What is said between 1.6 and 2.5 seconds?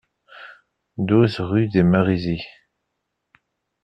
des Marizys